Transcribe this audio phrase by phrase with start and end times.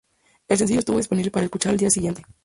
[0.47, 2.25] El sencillo estuvo disponible para escuchar al día siguiente.